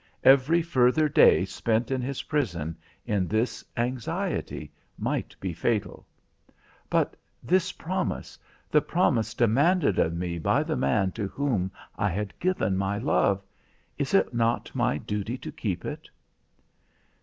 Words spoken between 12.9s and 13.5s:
love?